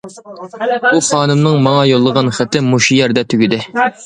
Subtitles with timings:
[0.85, 3.63] بۇ خانىمنىڭ ماڭا يوللىغان خېتى مۇشۇ يەردە تۈگىدى.